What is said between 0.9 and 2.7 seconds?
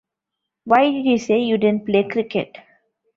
you say you didn't play cricket?